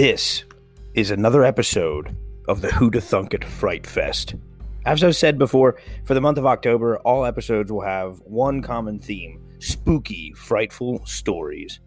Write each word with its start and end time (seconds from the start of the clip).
This 0.00 0.44
is 0.94 1.10
another 1.10 1.44
episode 1.44 2.16
of 2.48 2.62
the 2.62 2.72
Who 2.72 2.90
to 2.92 3.02
Thunk 3.02 3.34
It 3.34 3.44
Fright 3.44 3.86
Fest. 3.86 4.34
As 4.86 5.04
I've 5.04 5.14
said 5.14 5.36
before, 5.36 5.78
for 6.06 6.14
the 6.14 6.22
month 6.22 6.38
of 6.38 6.46
October, 6.46 6.96
all 7.00 7.26
episodes 7.26 7.70
will 7.70 7.82
have 7.82 8.18
one 8.20 8.62
common 8.62 8.98
theme 8.98 9.46
spooky, 9.58 10.32
frightful 10.32 11.04
stories. 11.04 11.80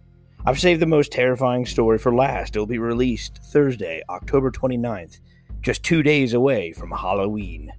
I've 0.46 0.60
saved 0.60 0.80
the 0.80 0.86
most 0.86 1.12
terrifying 1.12 1.66
story 1.66 1.98
for 1.98 2.14
last. 2.14 2.56
It'll 2.56 2.68
be 2.68 2.78
released 2.78 3.40
Thursday, 3.52 4.04
October 4.10 4.52
29th, 4.52 5.20
just 5.62 5.82
two 5.82 6.04
days 6.04 6.36
away 6.36 6.72
from 6.72 6.92
Halloween. 6.92 7.74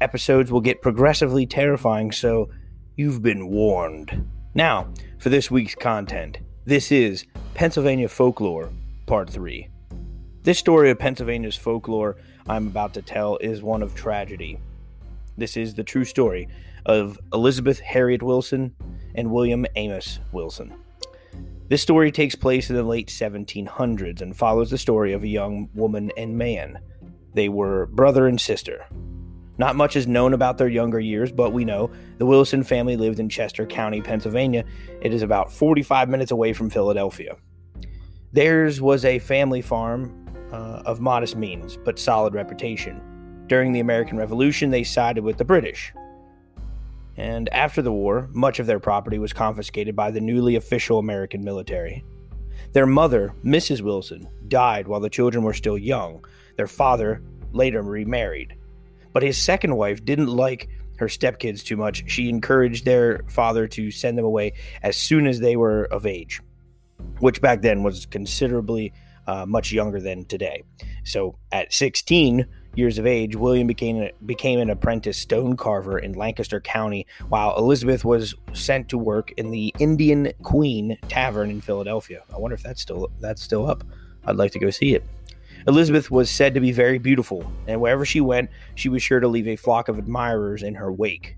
Episodes 0.00 0.50
will 0.50 0.60
get 0.60 0.82
progressively 0.82 1.46
terrifying, 1.46 2.10
so 2.10 2.50
you've 2.96 3.22
been 3.22 3.46
warned. 3.46 4.28
Now, 4.54 4.92
for 5.20 5.28
this 5.28 5.52
week's 5.52 5.76
content, 5.76 6.38
this 6.64 6.90
is 6.90 7.26
Pennsylvania 7.54 8.08
Folklore 8.08 8.72
Part 9.08 9.30
3. 9.30 9.70
This 10.42 10.58
story 10.58 10.90
of 10.90 10.98
Pennsylvania's 10.98 11.56
folklore 11.56 12.16
I'm 12.46 12.66
about 12.66 12.92
to 12.92 13.00
tell 13.00 13.38
is 13.38 13.62
one 13.62 13.82
of 13.82 13.94
tragedy. 13.94 14.60
This 15.38 15.56
is 15.56 15.72
the 15.72 15.82
true 15.82 16.04
story 16.04 16.46
of 16.84 17.18
Elizabeth 17.32 17.80
Harriet 17.80 18.22
Wilson 18.22 18.76
and 19.14 19.30
William 19.30 19.64
Amos 19.76 20.18
Wilson. 20.30 20.74
This 21.68 21.80
story 21.80 22.12
takes 22.12 22.34
place 22.34 22.68
in 22.68 22.76
the 22.76 22.82
late 22.82 23.08
1700s 23.08 24.20
and 24.20 24.36
follows 24.36 24.68
the 24.68 24.76
story 24.76 25.14
of 25.14 25.22
a 25.22 25.28
young 25.28 25.70
woman 25.72 26.12
and 26.18 26.36
man. 26.36 26.78
They 27.32 27.48
were 27.48 27.86
brother 27.86 28.26
and 28.26 28.38
sister. 28.38 28.84
Not 29.56 29.74
much 29.74 29.96
is 29.96 30.06
known 30.06 30.34
about 30.34 30.58
their 30.58 30.68
younger 30.68 31.00
years, 31.00 31.32
but 31.32 31.54
we 31.54 31.64
know 31.64 31.90
the 32.18 32.26
Wilson 32.26 32.62
family 32.62 32.98
lived 32.98 33.20
in 33.20 33.30
Chester 33.30 33.64
County, 33.64 34.02
Pennsylvania. 34.02 34.66
It 35.00 35.14
is 35.14 35.22
about 35.22 35.50
45 35.50 36.10
minutes 36.10 36.30
away 36.30 36.52
from 36.52 36.68
Philadelphia. 36.68 37.38
Theirs 38.32 38.80
was 38.80 39.06
a 39.06 39.18
family 39.18 39.62
farm 39.62 40.26
uh, 40.52 40.82
of 40.84 41.00
modest 41.00 41.34
means, 41.36 41.78
but 41.78 41.98
solid 41.98 42.34
reputation. 42.34 43.00
During 43.46 43.72
the 43.72 43.80
American 43.80 44.18
Revolution, 44.18 44.70
they 44.70 44.84
sided 44.84 45.24
with 45.24 45.38
the 45.38 45.46
British. 45.46 45.94
And 47.16 47.48
after 47.48 47.80
the 47.80 47.92
war, 47.92 48.28
much 48.32 48.58
of 48.58 48.66
their 48.66 48.80
property 48.80 49.18
was 49.18 49.32
confiscated 49.32 49.96
by 49.96 50.10
the 50.10 50.20
newly 50.20 50.56
official 50.56 50.98
American 50.98 51.42
military. 51.42 52.04
Their 52.72 52.86
mother, 52.86 53.34
Mrs. 53.42 53.80
Wilson, 53.80 54.28
died 54.46 54.86
while 54.86 55.00
the 55.00 55.08
children 55.08 55.42
were 55.42 55.54
still 55.54 55.78
young. 55.78 56.22
Their 56.56 56.66
father 56.66 57.22
later 57.52 57.80
remarried. 57.80 58.56
But 59.14 59.22
his 59.22 59.38
second 59.38 59.74
wife 59.74 60.04
didn't 60.04 60.28
like 60.28 60.68
her 60.98 61.06
stepkids 61.06 61.64
too 61.64 61.78
much. 61.78 62.04
She 62.10 62.28
encouraged 62.28 62.84
their 62.84 63.24
father 63.28 63.66
to 63.68 63.90
send 63.90 64.18
them 64.18 64.26
away 64.26 64.52
as 64.82 64.98
soon 64.98 65.26
as 65.26 65.40
they 65.40 65.56
were 65.56 65.84
of 65.84 66.04
age 66.04 66.42
which 67.20 67.40
back 67.40 67.62
then 67.62 67.82
was 67.82 68.06
considerably 68.06 68.92
uh, 69.26 69.44
much 69.46 69.72
younger 69.72 70.00
than 70.00 70.24
today. 70.24 70.62
So 71.04 71.38
at 71.52 71.72
16 71.72 72.46
years 72.74 72.98
of 72.98 73.06
age, 73.06 73.36
William 73.36 73.66
became 73.66 74.08
became 74.24 74.58
an 74.58 74.70
apprentice 74.70 75.18
stone 75.18 75.56
carver 75.56 75.98
in 75.98 76.14
Lancaster 76.14 76.60
County, 76.60 77.06
while 77.28 77.56
Elizabeth 77.58 78.04
was 78.04 78.34
sent 78.54 78.88
to 78.88 78.98
work 78.98 79.32
in 79.32 79.50
the 79.50 79.74
Indian 79.78 80.32
Queen 80.42 80.96
Tavern 81.08 81.50
in 81.50 81.60
Philadelphia. 81.60 82.22
I 82.32 82.38
wonder 82.38 82.54
if 82.54 82.62
that's 82.62 82.80
still 82.80 83.10
that's 83.20 83.42
still 83.42 83.68
up. 83.68 83.84
I'd 84.24 84.36
like 84.36 84.52
to 84.52 84.58
go 84.58 84.70
see 84.70 84.94
it. 84.94 85.04
Elizabeth 85.66 86.10
was 86.10 86.30
said 86.30 86.54
to 86.54 86.60
be 86.60 86.72
very 86.72 86.98
beautiful, 86.98 87.50
and 87.66 87.80
wherever 87.80 88.06
she 88.06 88.20
went, 88.20 88.48
she 88.74 88.88
was 88.88 89.02
sure 89.02 89.20
to 89.20 89.28
leave 89.28 89.48
a 89.48 89.56
flock 89.56 89.88
of 89.88 89.98
admirers 89.98 90.62
in 90.62 90.74
her 90.76 90.90
wake. 90.90 91.36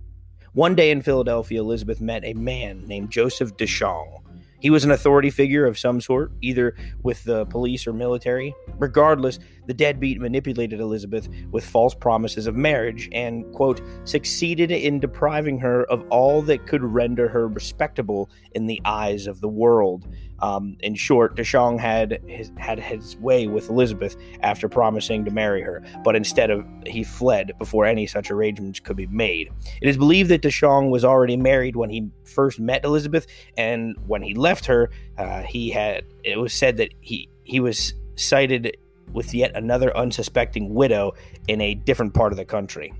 One 0.52 0.74
day 0.74 0.90
in 0.90 1.02
Philadelphia, 1.02 1.60
Elizabeth 1.60 2.00
met 2.00 2.24
a 2.24 2.34
man 2.34 2.86
named 2.86 3.10
Joseph 3.10 3.56
Deschong 3.56 4.20
he 4.60 4.70
was 4.70 4.84
an 4.84 4.90
authority 4.90 5.30
figure 5.30 5.66
of 5.66 5.78
some 5.78 6.00
sort, 6.00 6.32
either 6.40 6.74
with 7.02 7.24
the 7.24 7.46
police 7.46 7.86
or 7.86 7.92
military. 7.92 8.54
Regardless, 8.78 9.38
the 9.70 9.74
deadbeat 9.74 10.20
manipulated 10.20 10.80
Elizabeth 10.80 11.28
with 11.52 11.64
false 11.64 11.94
promises 11.94 12.48
of 12.48 12.56
marriage 12.56 13.08
and, 13.12 13.44
quote, 13.54 13.80
succeeded 14.02 14.72
in 14.72 14.98
depriving 14.98 15.60
her 15.60 15.84
of 15.84 16.04
all 16.10 16.42
that 16.42 16.66
could 16.66 16.82
render 16.82 17.28
her 17.28 17.46
respectable 17.46 18.28
in 18.50 18.66
the 18.66 18.82
eyes 18.84 19.28
of 19.28 19.40
the 19.40 19.46
world. 19.46 20.08
Um, 20.40 20.76
in 20.80 20.96
short, 20.96 21.36
Deschong 21.36 21.78
had 21.78 22.20
his, 22.26 22.50
had 22.56 22.80
his 22.80 23.16
way 23.18 23.46
with 23.46 23.70
Elizabeth 23.70 24.16
after 24.40 24.68
promising 24.68 25.24
to 25.24 25.30
marry 25.30 25.62
her, 25.62 25.84
but 26.02 26.16
instead 26.16 26.50
of 26.50 26.66
he 26.84 27.04
fled 27.04 27.52
before 27.56 27.86
any 27.86 28.08
such 28.08 28.32
arrangements 28.32 28.80
could 28.80 28.96
be 28.96 29.06
made. 29.06 29.52
It 29.80 29.88
is 29.88 29.96
believed 29.96 30.30
that 30.30 30.42
Deschong 30.42 30.90
was 30.90 31.04
already 31.04 31.36
married 31.36 31.76
when 31.76 31.90
he 31.90 32.10
first 32.24 32.58
met 32.58 32.84
Elizabeth, 32.84 33.28
and 33.56 33.94
when 34.08 34.22
he 34.22 34.34
left 34.34 34.66
her, 34.66 34.90
uh, 35.16 35.42
he 35.42 35.70
had 35.70 36.02
it 36.24 36.40
was 36.40 36.52
said 36.52 36.78
that 36.78 36.92
he 37.00 37.28
he 37.44 37.60
was 37.60 37.94
sighted 38.16 38.76
with 39.12 39.34
yet 39.34 39.54
another 39.54 39.96
unsuspecting 39.96 40.74
widow 40.74 41.12
in 41.48 41.60
a 41.60 41.74
different 41.74 42.14
part 42.14 42.32
of 42.32 42.36
the 42.38 42.44
country. 42.44 42.92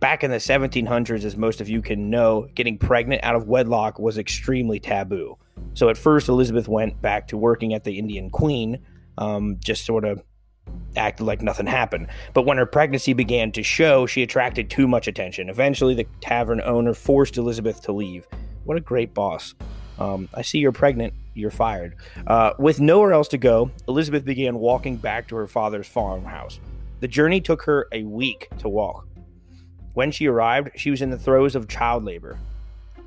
Back 0.00 0.22
in 0.22 0.30
the 0.30 0.36
1700s, 0.36 1.24
as 1.24 1.36
most 1.36 1.60
of 1.60 1.68
you 1.68 1.82
can 1.82 2.08
know, 2.08 2.46
getting 2.54 2.78
pregnant 2.78 3.24
out 3.24 3.34
of 3.34 3.48
wedlock 3.48 3.98
was 3.98 4.16
extremely 4.16 4.78
taboo. 4.78 5.36
So 5.74 5.88
at 5.88 5.98
first, 5.98 6.28
Elizabeth 6.28 6.68
went 6.68 7.02
back 7.02 7.28
to 7.28 7.36
working 7.36 7.74
at 7.74 7.82
the 7.82 7.98
Indian 7.98 8.30
Queen, 8.30 8.78
um, 9.16 9.56
just 9.58 9.84
sort 9.84 10.04
of 10.04 10.22
acted 10.96 11.24
like 11.24 11.42
nothing 11.42 11.66
happened. 11.66 12.08
But 12.32 12.46
when 12.46 12.58
her 12.58 12.66
pregnancy 12.66 13.12
began 13.12 13.50
to 13.52 13.62
show, 13.62 14.06
she 14.06 14.22
attracted 14.22 14.70
too 14.70 14.86
much 14.86 15.08
attention. 15.08 15.48
Eventually, 15.48 15.94
the 15.94 16.06
tavern 16.20 16.60
owner 16.60 16.94
forced 16.94 17.36
Elizabeth 17.36 17.82
to 17.82 17.92
leave. 17.92 18.26
What 18.64 18.76
a 18.76 18.80
great 18.80 19.14
boss. 19.14 19.54
Um, 19.98 20.28
I 20.32 20.42
see 20.42 20.58
you're 20.58 20.72
pregnant. 20.72 21.14
You're 21.38 21.50
fired. 21.50 21.96
Uh, 22.26 22.52
with 22.58 22.80
nowhere 22.80 23.12
else 23.12 23.28
to 23.28 23.38
go, 23.38 23.70
Elizabeth 23.86 24.24
began 24.24 24.58
walking 24.58 24.96
back 24.96 25.28
to 25.28 25.36
her 25.36 25.46
father's 25.46 25.86
farmhouse. 25.86 26.58
The 27.00 27.08
journey 27.08 27.40
took 27.40 27.62
her 27.62 27.86
a 27.92 28.02
week 28.02 28.48
to 28.58 28.68
walk. 28.68 29.06
When 29.94 30.10
she 30.10 30.26
arrived, 30.26 30.70
she 30.76 30.90
was 30.90 31.00
in 31.00 31.10
the 31.10 31.18
throes 31.18 31.54
of 31.54 31.68
child 31.68 32.04
labor. 32.04 32.38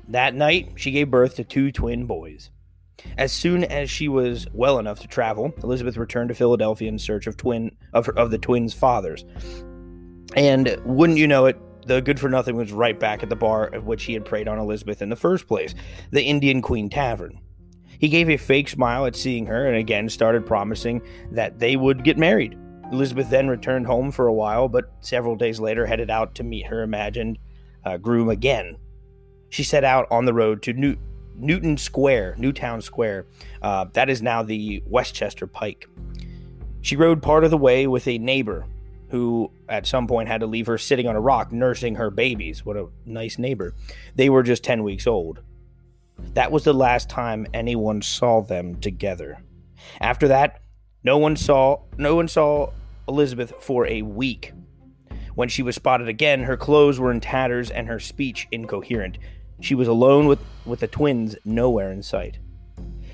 That 0.08 0.34
night, 0.34 0.72
she 0.76 0.90
gave 0.90 1.10
birth 1.10 1.36
to 1.36 1.44
two 1.44 1.72
twin 1.72 2.06
boys. 2.06 2.50
As 3.18 3.32
soon 3.32 3.64
as 3.64 3.90
she 3.90 4.08
was 4.08 4.46
well 4.52 4.78
enough 4.78 5.00
to 5.00 5.08
travel, 5.08 5.52
Elizabeth 5.62 5.96
returned 5.96 6.28
to 6.28 6.34
Philadelphia 6.34 6.88
in 6.88 6.98
search 6.98 7.26
of 7.26 7.36
twin 7.36 7.76
of, 7.92 8.08
of 8.10 8.30
the 8.30 8.38
twins' 8.38 8.74
fathers. 8.74 9.24
And 10.34 10.80
wouldn't 10.84 11.18
you 11.18 11.26
know 11.26 11.46
it, 11.46 11.58
the 11.86 12.00
good 12.00 12.20
for 12.20 12.28
nothing 12.28 12.56
was 12.56 12.72
right 12.72 12.98
back 12.98 13.22
at 13.22 13.28
the 13.28 13.36
bar 13.36 13.70
at 13.74 13.84
which 13.84 14.04
he 14.04 14.14
had 14.14 14.24
preyed 14.24 14.48
on 14.48 14.58
Elizabeth 14.58 15.02
in 15.02 15.08
the 15.08 15.16
first 15.16 15.46
place, 15.46 15.74
the 16.10 16.22
Indian 16.22 16.62
Queen 16.62 16.88
Tavern. 16.88 17.40
He 18.02 18.08
gave 18.08 18.28
a 18.28 18.36
fake 18.36 18.68
smile 18.68 19.06
at 19.06 19.14
seeing 19.14 19.46
her 19.46 19.68
and 19.68 19.76
again 19.76 20.08
started 20.08 20.44
promising 20.44 21.02
that 21.30 21.60
they 21.60 21.76
would 21.76 22.02
get 22.02 22.18
married. 22.18 22.58
Elizabeth 22.90 23.30
then 23.30 23.46
returned 23.46 23.86
home 23.86 24.10
for 24.10 24.26
a 24.26 24.32
while, 24.32 24.68
but 24.68 24.90
several 24.98 25.36
days 25.36 25.60
later 25.60 25.86
headed 25.86 26.10
out 26.10 26.34
to 26.34 26.42
meet 26.42 26.66
her 26.66 26.82
imagined 26.82 27.38
uh, 27.84 27.98
groom 27.98 28.28
again. 28.28 28.76
She 29.50 29.62
set 29.62 29.84
out 29.84 30.08
on 30.10 30.24
the 30.24 30.34
road 30.34 30.62
to 30.64 30.72
New- 30.72 30.96
Newton 31.36 31.76
Square, 31.76 32.34
Newtown 32.38 32.82
Square. 32.82 33.26
Uh, 33.62 33.84
that 33.92 34.10
is 34.10 34.20
now 34.20 34.42
the 34.42 34.82
Westchester 34.84 35.46
Pike. 35.46 35.88
She 36.80 36.96
rode 36.96 37.22
part 37.22 37.44
of 37.44 37.52
the 37.52 37.56
way 37.56 37.86
with 37.86 38.08
a 38.08 38.18
neighbor 38.18 38.66
who 39.10 39.52
at 39.68 39.86
some 39.86 40.08
point 40.08 40.28
had 40.28 40.40
to 40.40 40.46
leave 40.48 40.66
her 40.66 40.76
sitting 40.76 41.06
on 41.06 41.14
a 41.14 41.20
rock 41.20 41.52
nursing 41.52 41.94
her 41.94 42.10
babies. 42.10 42.66
What 42.66 42.76
a 42.76 42.88
nice 43.06 43.38
neighbor. 43.38 43.74
They 44.16 44.28
were 44.28 44.42
just 44.42 44.64
10 44.64 44.82
weeks 44.82 45.06
old. 45.06 45.38
That 46.34 46.50
was 46.50 46.64
the 46.64 46.72
last 46.72 47.08
time 47.08 47.46
anyone 47.52 48.02
saw 48.02 48.40
them 48.40 48.76
together. 48.76 49.42
After 50.00 50.28
that, 50.28 50.60
no 51.04 51.18
one 51.18 51.36
saw 51.36 51.82
no 51.98 52.14
one 52.14 52.28
saw 52.28 52.72
Elizabeth 53.08 53.52
for 53.60 53.86
a 53.86 54.02
week. 54.02 54.52
When 55.34 55.48
she 55.48 55.62
was 55.62 55.74
spotted 55.74 56.08
again, 56.08 56.44
her 56.44 56.56
clothes 56.56 57.00
were 57.00 57.10
in 57.10 57.20
tatters 57.20 57.70
and 57.70 57.88
her 57.88 57.98
speech 57.98 58.46
incoherent. 58.52 59.18
She 59.60 59.74
was 59.74 59.88
alone 59.88 60.26
with, 60.26 60.40
with 60.66 60.80
the 60.80 60.88
twins 60.88 61.36
nowhere 61.44 61.90
in 61.90 62.02
sight. 62.02 62.38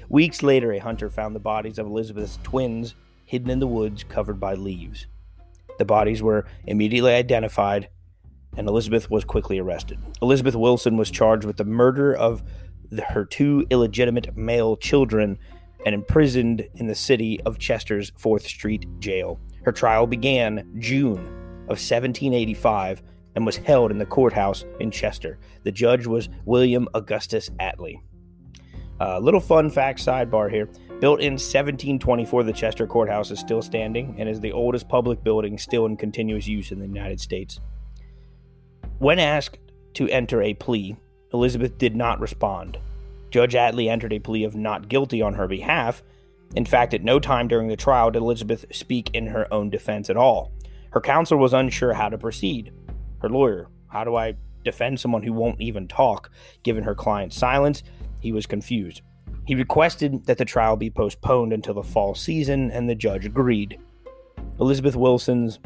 Weeks 0.08 0.42
later, 0.42 0.72
a 0.72 0.78
hunter 0.78 1.10
found 1.10 1.34
the 1.34 1.40
bodies 1.40 1.78
of 1.78 1.86
Elizabeth's 1.86 2.38
twins 2.42 2.94
hidden 3.24 3.50
in 3.50 3.60
the 3.60 3.66
woods 3.66 4.04
covered 4.04 4.40
by 4.40 4.54
leaves. 4.54 5.06
The 5.78 5.84
bodies 5.84 6.22
were 6.22 6.46
immediately 6.66 7.12
identified, 7.12 7.88
and 8.56 8.66
Elizabeth 8.66 9.10
was 9.10 9.24
quickly 9.24 9.58
arrested. 9.58 9.98
Elizabeth 10.22 10.56
Wilson 10.56 10.96
was 10.96 11.10
charged 11.10 11.44
with 11.44 11.58
the 11.58 11.64
murder 11.64 12.14
of 12.14 12.42
the, 12.90 13.02
her 13.02 13.24
two 13.24 13.66
illegitimate 13.70 14.36
male 14.36 14.76
children 14.76 15.38
and 15.86 15.94
imprisoned 15.94 16.68
in 16.74 16.86
the 16.86 16.94
city 16.94 17.40
of 17.42 17.58
Chester's 17.58 18.10
4th 18.12 18.42
Street 18.42 18.86
jail. 18.98 19.38
Her 19.64 19.72
trial 19.72 20.06
began 20.06 20.68
June 20.78 21.26
of 21.68 21.76
1785 21.76 23.02
and 23.34 23.46
was 23.46 23.56
held 23.56 23.90
in 23.90 23.98
the 23.98 24.06
courthouse 24.06 24.64
in 24.80 24.90
Chester. 24.90 25.38
The 25.62 25.72
judge 25.72 26.06
was 26.06 26.28
William 26.44 26.88
Augustus 26.94 27.50
Atlee. 27.60 28.00
A 29.00 29.16
uh, 29.16 29.18
little 29.20 29.40
fun 29.40 29.70
fact 29.70 30.04
sidebar 30.04 30.50
here. 30.50 30.66
Built 31.00 31.20
in 31.20 31.34
1724, 31.34 32.42
the 32.42 32.52
Chester 32.52 32.84
Courthouse 32.84 33.30
is 33.30 33.38
still 33.38 33.62
standing 33.62 34.16
and 34.18 34.28
is 34.28 34.40
the 34.40 34.50
oldest 34.50 34.88
public 34.88 35.22
building 35.22 35.56
still 35.56 35.86
in 35.86 35.96
continuous 35.96 36.48
use 36.48 36.72
in 36.72 36.80
the 36.80 36.86
United 36.88 37.20
States. 37.20 37.60
When 38.98 39.20
asked 39.20 39.60
to 39.94 40.08
enter 40.08 40.42
a 40.42 40.54
plea, 40.54 40.96
Elizabeth 41.32 41.78
did 41.78 41.94
not 41.94 42.20
respond. 42.20 42.78
Judge 43.30 43.54
Atlee 43.54 43.90
entered 43.90 44.12
a 44.12 44.18
plea 44.18 44.44
of 44.44 44.54
not 44.56 44.88
guilty 44.88 45.20
on 45.20 45.34
her 45.34 45.46
behalf, 45.46 46.02
In 46.54 46.64
fact, 46.64 46.94
at 46.94 47.04
no 47.04 47.20
time 47.20 47.48
during 47.48 47.68
the 47.68 47.76
trial 47.76 48.10
did 48.10 48.22
Elizabeth 48.22 48.64
speak 48.72 49.10
in 49.12 49.28
her 49.28 49.52
own 49.52 49.70
defense 49.70 50.08
at 50.08 50.16
all. 50.16 50.52
Her 50.90 51.00
counsel 51.00 51.38
was 51.38 51.52
unsure 51.52 51.94
how 51.94 52.08
to 52.08 52.18
proceed. 52.18 52.72
Her 53.20 53.28
lawyer, 53.28 53.68
how 53.88 54.04
do 54.04 54.16
I 54.16 54.36
defend 54.64 55.00
someone 55.00 55.22
who 55.22 55.32
won't 55.32 55.60
even 55.60 55.86
talk? 55.88 56.30
Given 56.62 56.84
her 56.84 56.94
client's 56.94 57.36
silence, 57.36 57.82
he 58.20 58.32
was 58.32 58.46
confused. 58.46 59.02
He 59.46 59.54
requested 59.54 60.26
that 60.26 60.38
the 60.38 60.44
trial 60.44 60.76
be 60.76 60.90
postponed 60.90 61.52
until 61.52 61.74
the 61.74 61.82
fall 61.82 62.14
season, 62.14 62.70
and 62.70 62.88
the 62.88 62.94
judge 62.94 63.24
agreed. 63.24 63.78
Elizabeth 64.60 64.96
Wilson's 64.96 65.58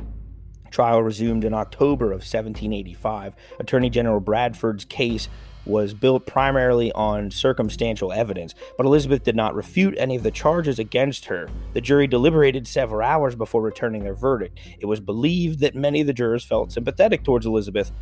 trial 0.71 1.03
resumed 1.03 1.45
in 1.45 1.55
October 1.55 2.07
of 2.07 2.21
1785. 2.21 3.35
Attorney 3.59 3.91
General 3.91 4.21
Bradford's 4.21 4.85
case 4.85 5.29
was 5.65 5.95
built 5.95 6.27
primarily 6.27 6.93
on 6.93 7.31
circumstantial 7.31 8.13
evidence, 8.13 8.55
but 8.77 8.87
Elizabeth 8.87 9.23
did 9.23 9.37
not 9.37 9.55
refute 9.55 9.95
any 9.99 10.17
of 10.17 10.23
the 10.23 10.31
charges 10.31 10.79
against 10.79 11.27
her. 11.27 11.49
The 11.75 11.81
jury 11.81 12.07
deliberated 12.07 12.67
several 12.67 13.07
hours 13.07 13.35
before 13.35 13.63
returning 13.63 14.03
their 14.03 14.15
verdict. 14.15 14.59
It 14.81 14.87
was 14.87 15.01
believed 15.01 15.61
that 15.61 15.75
many 15.75 16.01
of 16.01 16.07
the 16.07 16.13
jurors 16.13 16.45
felt 16.45 16.73
sympathetic 16.73 17.23
towards 17.23 17.47
Elizabeth, 17.47 17.93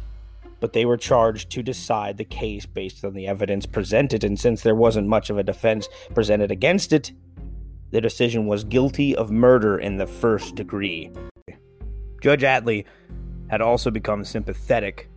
but 0.60 0.72
they 0.72 0.84
were 0.84 0.96
charged 0.96 1.50
to 1.50 1.62
decide 1.62 2.16
the 2.16 2.24
case 2.24 2.66
based 2.66 3.04
on 3.04 3.14
the 3.14 3.26
evidence 3.26 3.66
presented, 3.66 4.24
and 4.24 4.38
since 4.38 4.62
there 4.62 4.74
wasn't 4.74 5.08
much 5.08 5.30
of 5.30 5.38
a 5.38 5.42
defense 5.42 5.88
presented 6.14 6.50
against 6.50 6.92
it, 6.92 7.12
the 7.90 8.00
decision 8.00 8.46
was 8.46 8.62
guilty 8.64 9.16
of 9.16 9.30
murder 9.30 9.78
in 9.78 9.96
the 9.96 10.06
first 10.06 10.54
degree. 10.54 11.10
Judge 12.22 12.42
Atlee 12.42 12.84
had 13.48 13.60
also 13.60 13.90
become 13.90 14.24
sympathetic 14.24 15.09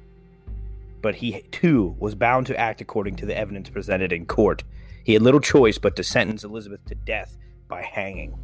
but 1.03 1.15
he 1.15 1.43
too 1.51 1.95
was 1.99 2.15
bound 2.15 2.47
to 2.47 2.57
act 2.57 2.81
according 2.81 3.17
to 3.17 3.27
the 3.27 3.37
evidence 3.37 3.69
presented 3.69 4.11
in 4.11 4.25
court. 4.25 4.63
He 5.03 5.13
had 5.13 5.21
little 5.21 5.41
choice 5.41 5.77
but 5.77 5.95
to 5.97 6.03
sentence 6.03 6.43
Elizabeth 6.45 6.83
to 6.85 6.95
death 6.95 7.37
by 7.67 7.83
hanging. 7.83 8.39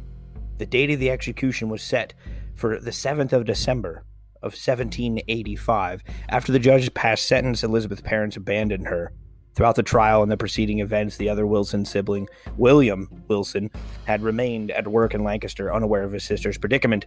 The 0.58 0.66
date 0.66 0.90
of 0.90 1.00
the 1.00 1.10
execution 1.10 1.70
was 1.70 1.82
set 1.82 2.12
for 2.54 2.78
the 2.78 2.90
7th 2.90 3.32
of 3.32 3.46
December 3.46 4.04
of 4.42 4.52
1785. 4.52 6.04
After 6.28 6.52
the 6.52 6.58
judge 6.58 6.92
passed 6.92 7.26
sentence, 7.26 7.64
Elizabeth's 7.64 8.02
parents 8.02 8.36
abandoned 8.36 8.86
her. 8.88 9.12
Throughout 9.54 9.76
the 9.76 9.82
trial 9.82 10.22
and 10.22 10.30
the 10.30 10.36
preceding 10.36 10.80
events, 10.80 11.16
the 11.16 11.30
other 11.30 11.46
Wilson 11.46 11.86
sibling, 11.86 12.28
William 12.58 13.24
Wilson, 13.28 13.70
had 14.04 14.22
remained 14.22 14.70
at 14.70 14.86
work 14.86 15.14
in 15.14 15.24
Lancaster, 15.24 15.72
unaware 15.72 16.02
of 16.02 16.12
his 16.12 16.24
sister's 16.24 16.58
predicament. 16.58 17.06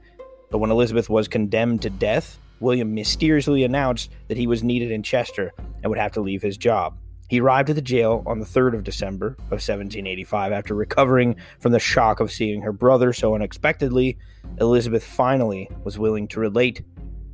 But 0.54 0.60
when 0.60 0.70
Elizabeth 0.70 1.10
was 1.10 1.28
condemned 1.28 1.82
to 1.82 1.90
death, 1.90 2.38
William 2.60 2.94
mysteriously 2.94 3.64
announced 3.64 4.12
that 4.28 4.38
he 4.38 4.46
was 4.46 4.64
needed 4.64 4.92
in 4.92 5.02
Chester 5.02 5.52
and 5.82 5.90
would 5.90 5.98
have 5.98 6.12
to 6.12 6.22
leave 6.22 6.44
his 6.44 6.58
job. 6.58 6.96
He 7.28 7.42
arrived 7.42 7.72
at 7.72 7.76
the 7.76 7.82
jail 7.82 8.22
on 8.28 8.40
the 8.40 8.46
3rd 8.46 8.76
of 8.76 8.84
December 8.84 9.30
of 9.30 9.54
1785 9.64 10.52
after 10.52 10.76
recovering 10.76 11.38
from 11.60 11.72
the 11.72 11.80
shock 11.80 12.20
of 12.20 12.32
seeing 12.32 12.62
her 12.62 12.72
brother 12.72 13.14
so 13.14 13.34
unexpectedly. 13.34 14.20
Elizabeth 14.62 15.04
finally 15.04 15.72
was 15.84 15.98
willing 15.98 16.28
to 16.28 16.40
relate 16.40 16.84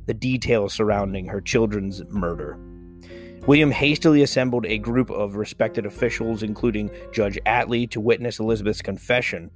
the 0.06 0.14
details 0.14 0.72
surrounding 0.72 1.26
her 1.26 1.42
children's 1.42 2.02
murder. 2.06 2.58
William 3.46 3.70
hastily 3.70 4.22
assembled 4.22 4.64
a 4.64 4.78
group 4.78 5.10
of 5.10 5.36
respected 5.36 5.84
officials, 5.84 6.42
including 6.42 6.90
Judge 7.12 7.38
Atlee, 7.44 7.90
to 7.90 8.00
witness 8.00 8.38
Elizabeth's 8.38 8.80
confession. 8.80 9.50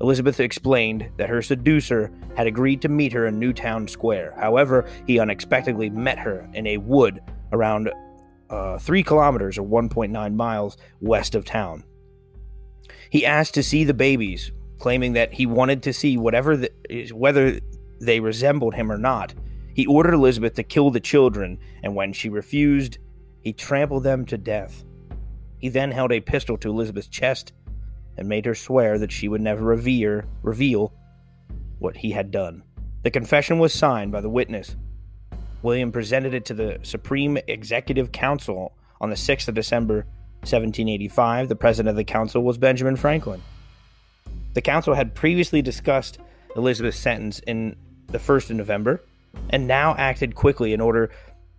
Elizabeth 0.00 0.40
explained 0.40 1.08
that 1.16 1.30
her 1.30 1.40
seducer 1.40 2.12
had 2.36 2.46
agreed 2.46 2.82
to 2.82 2.88
meet 2.88 3.12
her 3.12 3.26
in 3.26 3.38
Newtown 3.38 3.88
Square. 3.88 4.34
However, 4.38 4.86
he 5.06 5.18
unexpectedly 5.18 5.88
met 5.88 6.18
her 6.18 6.48
in 6.52 6.66
a 6.66 6.76
wood 6.76 7.20
around 7.52 7.90
uh, 8.50 8.78
three 8.78 9.02
kilometers 9.02 9.58
or 9.58 9.66
1.9 9.66 10.34
miles 10.34 10.76
west 11.00 11.34
of 11.34 11.44
town. 11.44 11.84
He 13.10 13.24
asked 13.24 13.54
to 13.54 13.62
see 13.62 13.84
the 13.84 13.94
babies, 13.94 14.52
claiming 14.78 15.14
that 15.14 15.32
he 15.32 15.46
wanted 15.46 15.82
to 15.84 15.92
see 15.92 16.16
whatever 16.16 16.56
the, 16.56 16.70
whether 17.12 17.58
they 18.00 18.20
resembled 18.20 18.74
him 18.74 18.92
or 18.92 18.98
not. 18.98 19.34
He 19.74 19.86
ordered 19.86 20.14
Elizabeth 20.14 20.54
to 20.54 20.62
kill 20.62 20.90
the 20.90 21.00
children, 21.00 21.58
and 21.82 21.94
when 21.94 22.12
she 22.12 22.28
refused, 22.28 22.98
he 23.40 23.52
trampled 23.52 24.04
them 24.04 24.26
to 24.26 24.36
death. 24.36 24.84
He 25.58 25.68
then 25.68 25.90
held 25.90 26.12
a 26.12 26.20
pistol 26.20 26.58
to 26.58 26.70
Elizabeth's 26.70 27.08
chest 27.08 27.52
and 28.16 28.28
made 28.28 28.46
her 28.46 28.54
swear 28.54 28.98
that 28.98 29.12
she 29.12 29.28
would 29.28 29.40
never 29.40 29.64
revere, 29.64 30.26
reveal 30.42 30.92
what 31.78 31.98
he 31.98 32.10
had 32.10 32.30
done. 32.30 32.62
The 33.02 33.10
confession 33.10 33.58
was 33.58 33.72
signed 33.72 34.12
by 34.12 34.20
the 34.20 34.30
witness. 34.30 34.76
William 35.62 35.92
presented 35.92 36.34
it 36.34 36.44
to 36.46 36.54
the 36.54 36.78
Supreme 36.82 37.38
Executive 37.46 38.12
Council 38.12 38.72
on 39.00 39.10
the 39.10 39.16
6th 39.16 39.48
of 39.48 39.54
December 39.54 40.06
1785. 40.40 41.48
The 41.48 41.56
president 41.56 41.90
of 41.90 41.96
the 41.96 42.04
council 42.04 42.42
was 42.42 42.58
Benjamin 42.58 42.96
Franklin. 42.96 43.42
The 44.54 44.62
council 44.62 44.94
had 44.94 45.14
previously 45.14 45.60
discussed 45.60 46.18
Elizabeth's 46.54 46.96
sentence 46.96 47.40
in 47.40 47.76
the 48.08 48.18
1st 48.18 48.50
of 48.50 48.56
November 48.56 49.02
and 49.50 49.66
now 49.66 49.94
acted 49.96 50.34
quickly 50.34 50.72
in 50.72 50.80
order 50.80 51.10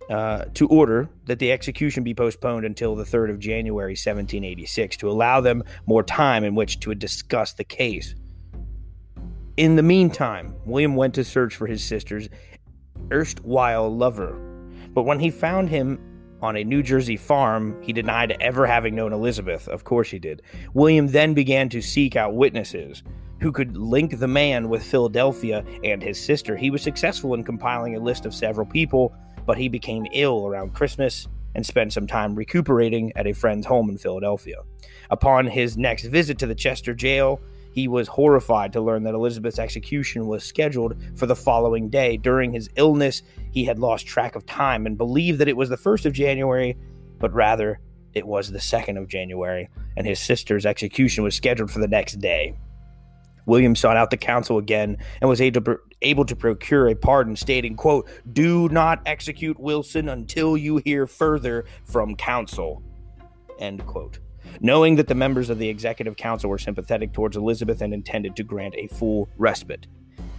uh, 0.08 0.44
to 0.54 0.66
order 0.68 1.08
that 1.26 1.38
the 1.38 1.52
execution 1.52 2.02
be 2.02 2.14
postponed 2.14 2.64
until 2.64 2.94
the 2.94 3.04
3rd 3.04 3.30
of 3.30 3.38
January 3.38 3.92
1786 3.92 4.96
to 4.96 5.10
allow 5.10 5.40
them 5.40 5.62
more 5.86 6.02
time 6.02 6.44
in 6.44 6.54
which 6.54 6.80
to 6.80 6.94
discuss 6.94 7.52
the 7.52 7.64
case. 7.64 8.14
In 9.56 9.76
the 9.76 9.82
meantime, 9.82 10.54
William 10.64 10.94
went 10.94 11.14
to 11.14 11.24
search 11.24 11.56
for 11.56 11.66
his 11.66 11.82
sister's 11.82 12.28
erstwhile 13.12 13.94
lover, 13.94 14.38
but 14.94 15.02
when 15.02 15.20
he 15.20 15.30
found 15.30 15.68
him 15.68 15.98
on 16.40 16.56
a 16.56 16.64
New 16.64 16.82
Jersey 16.82 17.16
farm, 17.16 17.76
he 17.82 17.92
denied 17.92 18.36
ever 18.40 18.66
having 18.66 18.94
known 18.94 19.12
Elizabeth. 19.12 19.68
Of 19.68 19.84
course 19.84 20.10
he 20.10 20.18
did. 20.18 20.42
William 20.72 21.08
then 21.08 21.34
began 21.34 21.68
to 21.70 21.82
seek 21.82 22.14
out 22.14 22.34
witnesses 22.34 23.02
who 23.40 23.52
could 23.52 23.76
link 23.76 24.18
the 24.18 24.28
man 24.28 24.68
with 24.68 24.82
Philadelphia 24.82 25.64
and 25.84 26.02
his 26.02 26.20
sister. 26.20 26.56
He 26.56 26.70
was 26.70 26.82
successful 26.82 27.34
in 27.34 27.44
compiling 27.44 27.96
a 27.96 28.00
list 28.00 28.26
of 28.26 28.34
several 28.34 28.66
people 28.66 29.14
but 29.48 29.56
he 29.56 29.66
became 29.70 30.06
ill 30.12 30.46
around 30.46 30.74
Christmas 30.74 31.26
and 31.54 31.64
spent 31.64 31.90
some 31.90 32.06
time 32.06 32.34
recuperating 32.34 33.10
at 33.16 33.26
a 33.26 33.32
friend's 33.32 33.66
home 33.66 33.88
in 33.88 33.96
Philadelphia. 33.96 34.56
Upon 35.08 35.46
his 35.46 35.78
next 35.78 36.04
visit 36.04 36.38
to 36.40 36.46
the 36.46 36.54
Chester 36.54 36.92
jail, 36.92 37.40
he 37.72 37.88
was 37.88 38.08
horrified 38.08 38.74
to 38.74 38.82
learn 38.82 39.04
that 39.04 39.14
Elizabeth's 39.14 39.58
execution 39.58 40.26
was 40.26 40.44
scheduled 40.44 40.96
for 41.16 41.24
the 41.24 41.34
following 41.34 41.88
day. 41.88 42.18
During 42.18 42.52
his 42.52 42.68
illness, 42.76 43.22
he 43.50 43.64
had 43.64 43.78
lost 43.78 44.06
track 44.06 44.36
of 44.36 44.44
time 44.44 44.84
and 44.84 44.98
believed 44.98 45.38
that 45.38 45.48
it 45.48 45.56
was 45.56 45.70
the 45.70 45.78
1st 45.78 46.04
of 46.04 46.12
January, 46.12 46.76
but 47.18 47.32
rather 47.32 47.80
it 48.12 48.26
was 48.26 48.52
the 48.52 48.58
2nd 48.58 48.98
of 48.98 49.08
January, 49.08 49.70
and 49.96 50.06
his 50.06 50.20
sister's 50.20 50.66
execution 50.66 51.24
was 51.24 51.34
scheduled 51.34 51.70
for 51.70 51.78
the 51.78 51.88
next 51.88 52.16
day. 52.20 52.54
William 53.48 53.74
sought 53.74 53.96
out 53.96 54.10
the 54.10 54.16
council 54.16 54.58
again 54.58 54.98
and 55.20 55.28
was 55.28 55.40
able 55.40 55.62
to, 55.62 55.80
able 56.02 56.24
to 56.26 56.36
procure 56.36 56.88
a 56.88 56.94
pardon, 56.94 57.34
stating, 57.34 57.74
quote, 57.74 58.06
Do 58.30 58.68
not 58.68 59.00
execute 59.06 59.58
Wilson 59.58 60.10
until 60.10 60.56
you 60.56 60.76
hear 60.84 61.06
further 61.06 61.64
from 61.84 62.14
council. 62.14 62.82
End 63.58 63.84
quote. 63.86 64.20
Knowing 64.60 64.96
that 64.96 65.08
the 65.08 65.14
members 65.14 65.48
of 65.48 65.58
the 65.58 65.68
executive 65.68 66.16
council 66.16 66.50
were 66.50 66.58
sympathetic 66.58 67.12
towards 67.12 67.36
Elizabeth 67.36 67.80
and 67.80 67.94
intended 67.94 68.36
to 68.36 68.44
grant 68.44 68.74
a 68.76 68.86
full 68.88 69.28
respite, 69.38 69.86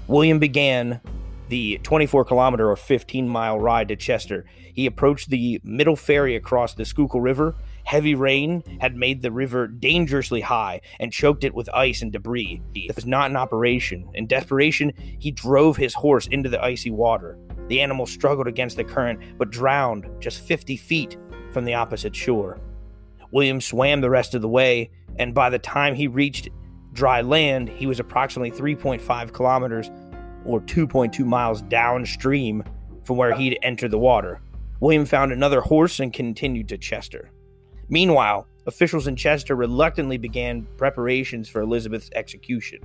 William 0.08 0.38
began 0.38 1.02
the 1.50 1.80
24 1.82 2.26
kilometer 2.26 2.70
or 2.70 2.76
15 2.76 3.28
mile 3.28 3.60
ride 3.60 3.88
to 3.88 3.96
Chester. 3.96 4.46
He 4.74 4.86
approached 4.86 5.32
the 5.32 5.60
middle 5.64 5.96
ferry 5.96 6.36
across 6.36 6.76
the 6.76 6.86
Schuylkill 6.86 7.22
River 7.22 7.56
Heavy 7.90 8.14
rain 8.14 8.62
had 8.80 8.96
made 8.96 9.24
the 9.24 9.32
river 9.32 9.66
dangerously 9.66 10.42
high 10.42 10.80
and 11.00 11.12
choked 11.12 11.44
it 11.44 11.56
with 11.56 11.74
ice 11.74 12.04
and 12.04 12.12
debris. 12.12 12.62
It 12.76 12.96
was 12.96 13.08
not 13.08 13.32
in 13.32 13.36
operation. 13.36 14.08
In 14.14 14.28
desperation, 14.28 14.94
he 15.18 15.32
drove 15.32 15.76
his 15.76 15.96
horse 15.96 16.28
into 16.28 16.50
the 16.50 16.64
icy 16.64 16.92
water. 16.92 17.40
The 17.68 17.82
animal 17.82 18.06
struggled 18.06 18.46
against 18.46 18.78
the 18.78 18.84
current, 18.84 19.20
but 19.40 19.50
drowned 19.50 20.08
just 20.20 20.42
50 20.42 20.78
feet 20.78 21.18
from 21.52 21.66
the 21.66 21.74
opposite 21.74 22.16
shore. 22.16 22.60
William 23.32 23.60
swam 23.60 24.02
the 24.02 24.10
rest 24.12 24.36
of 24.36 24.44
the 24.44 24.48
way, 24.48 24.92
and 25.18 25.34
by 25.34 25.50
the 25.50 25.58
time 25.58 25.96
he 25.96 26.08
reached 26.08 26.48
dry 26.94 27.22
land, 27.22 27.70
he 27.70 27.88
was 27.88 28.00
approximately 28.00 28.52
3.5 28.52 29.34
kilometers 29.34 29.90
or 30.46 30.62
2.2 30.62 31.26
miles 31.26 31.64
downstream 31.64 32.64
from 33.04 33.18
where 33.18 33.34
he'd 33.34 33.58
entered 33.64 33.90
the 33.90 33.98
water. 33.98 34.42
William 34.80 35.08
found 35.08 35.32
another 35.32 35.62
horse 35.62 36.00
and 36.00 36.14
continued 36.14 36.70
to 36.70 36.78
Chester. 36.78 37.32
Meanwhile, 37.90 38.48
officials 38.68 39.08
in 39.08 39.16
Chester 39.16 39.56
reluctantly 39.56 40.18
began 40.18 40.68
preparations 40.78 41.50
for 41.50 41.62
Elizabeth's 41.62 42.12
execution. 42.14 42.80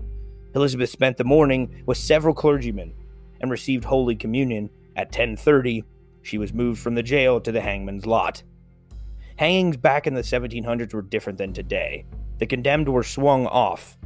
Elizabeth 0.54 0.88
spent 0.88 1.18
the 1.18 1.24
morning 1.24 1.82
with 1.84 1.98
several 1.98 2.34
clergymen 2.34 2.94
and 3.40 3.50
received 3.50 3.84
Holy 3.84 4.16
Communion. 4.16 4.70
At 4.96 5.12
10:30, 5.12 5.84
she 6.22 6.38
was 6.38 6.54
moved 6.54 6.80
from 6.80 6.94
the 6.94 7.02
jail 7.02 7.40
to 7.40 7.52
the 7.52 7.60
hangman's 7.60 8.06
lot. 8.06 8.42
Hangings 9.36 9.76
back 9.76 10.06
in 10.06 10.14
the 10.14 10.22
1700s 10.22 10.94
were 10.94 11.02
different 11.02 11.38
than 11.38 11.52
today. 11.52 12.06
The 12.38 12.46
condemned 12.46 12.88
were 12.88 13.02
swung 13.02 13.46
off. 13.46 13.98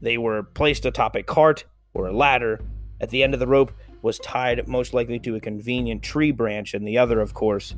They 0.00 0.18
were 0.18 0.42
placed 0.42 0.86
atop 0.86 1.14
a 1.14 1.22
cart 1.22 1.66
or 1.94 2.06
a 2.06 2.12
ladder. 2.12 2.60
At 3.00 3.10
the 3.10 3.22
end 3.22 3.34
of 3.34 3.40
the 3.40 3.46
rope 3.46 3.72
was 4.00 4.18
tied 4.18 4.66
most 4.66 4.94
likely 4.94 5.18
to 5.20 5.36
a 5.36 5.40
convenient 5.40 6.02
tree 6.02 6.32
branch, 6.32 6.74
and 6.74 6.88
the 6.88 6.98
other, 6.98 7.20
of 7.20 7.34
course, 7.34 7.76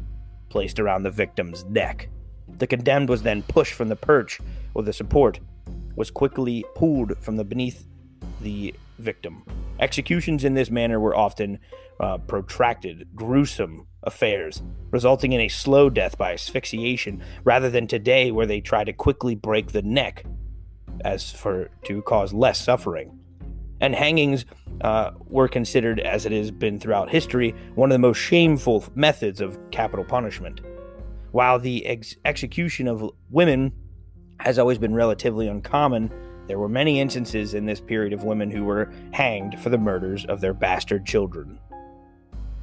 placed 0.49 0.79
around 0.79 1.03
the 1.03 1.11
victim's 1.11 1.65
neck. 1.65 2.09
The 2.59 2.67
condemned 2.67 3.09
was 3.09 3.23
then 3.23 3.43
pushed 3.43 3.75
from 3.75 3.89
the 3.89 3.97
perch 3.97 4.41
or 4.75 4.83
the 4.83 4.93
support 4.93 5.41
was 5.97 6.11
quickly 6.11 6.65
pulled 6.75 7.17
from 7.19 7.37
the 7.37 7.45
beneath 7.45 7.87
the 8.41 8.75
victim. 8.99 9.45
Executions 9.81 10.45
in 10.45 10.55
this 10.55 10.71
manner 10.71 11.01
were 11.01 11.17
often 11.17 11.59
uh, 12.01 12.19
protracted, 12.19 13.09
gruesome 13.15 13.87
affairs, 14.03 14.63
resulting 14.91 15.33
in 15.33 15.41
a 15.41 15.49
slow 15.49 15.89
death 15.89 16.19
by 16.19 16.33
asphyxiation, 16.33 17.23
rather 17.45 17.71
than 17.71 17.87
today 17.87 18.31
where 18.31 18.47
they 18.47 18.61
try 18.61 18.85
to 18.85 18.93
quickly 18.93 19.35
break 19.35 19.73
the 19.73 19.83
neck, 19.83 20.25
as 21.05 21.31
for 21.31 21.71
to 21.85 22.03
cause 22.03 22.33
less 22.33 22.61
suffering. 22.61 23.19
And 23.81 23.95
hangings 23.95 24.45
uh, 24.81 25.11
were 25.27 25.49
considered, 25.49 26.01
as 26.01 26.27
it 26.27 26.33
has 26.33 26.51
been 26.51 26.79
throughout 26.79 27.11
history, 27.11 27.55
one 27.75 27.91
of 27.91 27.95
the 27.95 27.99
most 27.99 28.19
shameful 28.19 28.85
methods 28.95 29.41
of 29.41 29.59
capital 29.71 30.05
punishment. 30.05 30.61
While 31.35 31.59
the 31.59 31.85
ex- 31.85 32.15
execution 32.25 32.87
of 32.87 33.11
women 33.29 33.73
has 34.39 34.57
always 34.57 34.79
been 34.79 34.95
relatively 34.95 35.49
uncommon, 35.49 36.13
there 36.47 36.61
were 36.61 36.69
many 36.69 37.01
instances 37.01 37.55
in 37.55 37.67
this 37.67 37.81
period 37.81 38.13
of 38.13 38.23
women 38.23 38.53
who 38.53 38.63
were 38.63 38.93
hanged 39.11 39.59
for 39.59 39.69
the 39.69 39.77
murders 39.77 40.25
of 40.27 40.41
their 40.41 40.55
bastard 40.55 41.05
children. 41.05 41.59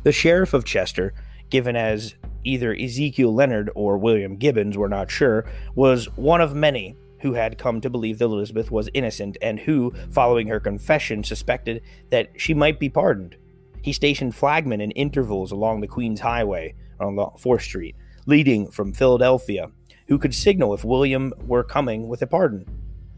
The 0.03 0.13
sheriff 0.13 0.53
of 0.53 0.63
Chester, 0.63 1.13
given 1.49 1.75
as 1.75 2.15
either 2.45 2.73
Ezekiel 2.73 3.35
Leonard 3.35 3.69
or 3.75 3.97
William 3.97 4.37
Gibbons, 4.37 4.77
we're 4.77 4.87
not 4.87 5.11
sure, 5.11 5.43
was 5.75 6.05
one 6.15 6.39
of 6.39 6.55
many 6.55 6.95
who 7.19 7.33
had 7.33 7.57
come 7.57 7.81
to 7.81 7.89
believe 7.89 8.19
that 8.19 8.25
Elizabeth 8.25 8.71
was 8.71 8.89
innocent 8.93 9.35
and 9.41 9.59
who, 9.59 9.93
following 10.11 10.47
her 10.47 10.61
confession, 10.61 11.25
suspected 11.25 11.81
that 12.09 12.29
she 12.37 12.53
might 12.53 12.79
be 12.79 12.87
pardoned. 12.87 13.35
He 13.81 13.91
stationed 13.91 14.31
flagmen 14.31 14.81
in 14.81 14.91
intervals 14.91 15.51
along 15.51 15.81
the 15.81 15.89
Queen's 15.89 16.21
Highway 16.21 16.73
on 17.01 17.17
4th 17.17 17.63
Street, 17.63 17.97
leading 18.25 18.69
from 18.69 18.93
Philadelphia, 18.93 19.71
who 20.07 20.17
could 20.17 20.35
signal 20.35 20.73
if 20.73 20.83
William 20.83 21.33
were 21.45 21.63
coming 21.63 22.07
with 22.07 22.21
a 22.21 22.27
pardon. 22.27 22.65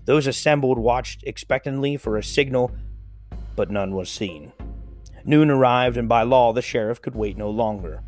Those 0.06 0.28
assembled 0.28 0.78
watched 0.78 1.24
expectantly 1.24 1.98
for 1.98 2.18
a 2.18 2.24
signal, 2.24 2.72
but 3.56 3.72
none 3.72 3.96
was 3.96 4.10
seen. 4.10 4.52
Noon 5.26 5.50
arrived, 5.50 5.98
and 5.98 6.10
by 6.10 6.24
law 6.24 6.52
the 6.52 6.62
sheriff 6.62 7.02
could 7.02 7.16
wait 7.16 7.38
no 7.38 7.50
longer. 7.50 8.04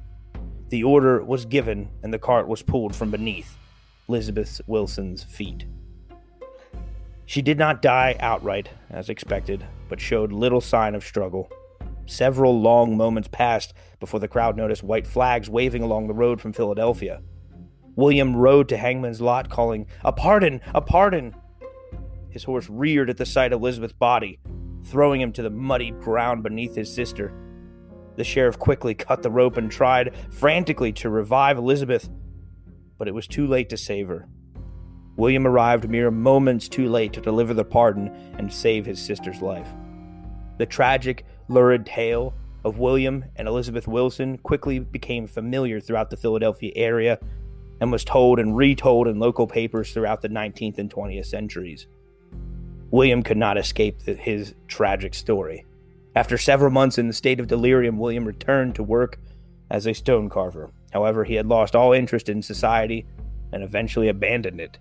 The 0.69 0.83
order 0.83 1.23
was 1.23 1.45
given, 1.45 1.89
and 2.03 2.13
the 2.13 2.19
cart 2.19 2.47
was 2.47 2.61
pulled 2.61 2.95
from 2.95 3.11
beneath 3.11 3.57
Elizabeth 4.09 4.61
Wilson's 4.67 5.23
feet. 5.23 5.65
She 7.25 7.41
did 7.41 7.57
not 7.57 7.81
die 7.81 8.15
outright, 8.19 8.69
as 8.89 9.09
expected, 9.09 9.65
but 9.89 9.99
showed 9.99 10.31
little 10.31 10.61
sign 10.61 10.93
of 10.93 11.03
struggle. 11.03 11.49
Several 12.05 12.59
long 12.59 12.95
moments 12.97 13.29
passed 13.31 13.73
before 13.99 14.19
the 14.19 14.27
crowd 14.27 14.55
noticed 14.55 14.83
white 14.83 15.07
flags 15.07 15.49
waving 15.49 15.81
along 15.81 16.07
the 16.07 16.13
road 16.13 16.39
from 16.39 16.53
Philadelphia. 16.53 17.21
William 17.95 18.35
rode 18.35 18.69
to 18.69 18.77
Hangman's 18.77 19.21
lot, 19.21 19.49
calling, 19.49 19.87
A 20.03 20.11
pardon! 20.11 20.61
A 20.73 20.81
pardon! 20.81 21.35
His 22.29 22.43
horse 22.43 22.69
reared 22.69 23.09
at 23.09 23.17
the 23.17 23.25
sight 23.25 23.53
of 23.53 23.61
Elizabeth's 23.61 23.93
body, 23.93 24.39
throwing 24.83 25.21
him 25.21 25.31
to 25.31 25.41
the 25.41 25.49
muddy 25.49 25.91
ground 25.91 26.43
beneath 26.43 26.75
his 26.75 26.93
sister. 26.93 27.33
The 28.17 28.23
sheriff 28.23 28.59
quickly 28.59 28.93
cut 28.93 29.23
the 29.23 29.31
rope 29.31 29.57
and 29.57 29.71
tried 29.71 30.13
frantically 30.31 30.91
to 30.93 31.09
revive 31.09 31.57
Elizabeth, 31.57 32.09
but 32.97 33.07
it 33.07 33.13
was 33.13 33.27
too 33.27 33.47
late 33.47 33.69
to 33.69 33.77
save 33.77 34.07
her. 34.07 34.27
William 35.17 35.47
arrived 35.47 35.89
mere 35.89 36.11
moments 36.11 36.67
too 36.67 36.89
late 36.89 37.13
to 37.13 37.21
deliver 37.21 37.53
the 37.53 37.63
pardon 37.63 38.09
and 38.37 38.51
save 38.51 38.85
his 38.85 39.01
sister's 39.01 39.41
life. 39.41 39.69
The 40.57 40.65
tragic, 40.65 41.25
lurid 41.47 41.85
tale 41.85 42.33
of 42.63 42.79
William 42.79 43.25
and 43.35 43.47
Elizabeth 43.47 43.87
Wilson 43.87 44.37
quickly 44.39 44.79
became 44.79 45.27
familiar 45.27 45.79
throughout 45.79 46.09
the 46.09 46.17
Philadelphia 46.17 46.71
area 46.75 47.19
and 47.79 47.91
was 47.91 48.03
told 48.03 48.39
and 48.39 48.55
retold 48.57 49.07
in 49.07 49.19
local 49.19 49.47
papers 49.47 49.93
throughout 49.93 50.21
the 50.21 50.29
19th 50.29 50.77
and 50.77 50.93
20th 50.93 51.25
centuries. 51.25 51.87
William 52.89 53.21
could 53.21 53.37
not 53.37 53.57
escape 53.57 53.99
the, 53.99 54.13
his 54.13 54.55
tragic 54.67 55.13
story. 55.13 55.65
After 56.15 56.37
several 56.37 56.71
months 56.71 56.97
in 56.97 57.07
the 57.07 57.13
state 57.13 57.39
of 57.39 57.47
delirium, 57.47 57.99
William 57.99 58.25
returned 58.25 58.75
to 58.75 58.83
work 58.83 59.19
as 59.69 59.85
a 59.85 59.93
stone 59.93 60.29
carver. 60.29 60.71
However, 60.91 61.25
he 61.25 61.35
had 61.35 61.47
lost 61.47 61.75
all 61.75 61.91
interest 61.91 62.29
in 62.29 62.41
society 62.41 63.05
and 63.51 63.63
eventually 63.63 64.07
abandoned 64.07 64.61
it. 64.61 64.79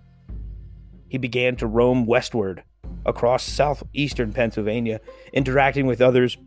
He 1.09 1.17
began 1.17 1.55
to 1.57 1.67
roam 1.67 2.05
westward 2.05 2.63
across 3.05 3.43
southeastern 3.43 4.33
Pennsylvania, 4.33 4.99
interacting 5.33 5.85
with 5.85 6.01
others 6.01 6.37